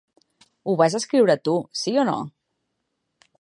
Ho 0.67 0.73
vas 0.79 0.95
escriure 0.99 1.35
tu, 1.49 1.55
sí 1.83 1.93
o 2.05 2.07
no? 2.09 2.17